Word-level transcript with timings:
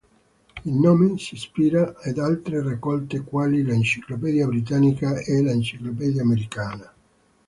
Il 0.65 0.73
nome 0.79 1.19
si 1.19 1.35
ispira 1.35 1.93
ad 2.01 2.17
altre 2.17 2.63
raccolte, 2.63 3.21
quali 3.21 3.61
l"Encyclopædia 3.61 4.47
Britannica" 4.47 5.19
e 5.19 5.43
l"Encyclopedia 5.43 6.23
Americana". 6.23 6.91